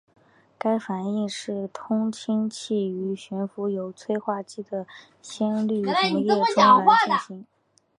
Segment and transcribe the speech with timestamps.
[0.57, 4.87] 该反应是通氢气于悬浮有催化剂的
[5.21, 7.47] 酰氯溶液中来进行。